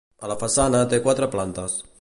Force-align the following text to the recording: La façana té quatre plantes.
La 0.29 0.37
façana 0.43 0.81
té 0.95 1.01
quatre 1.05 1.31
plantes. 1.37 1.81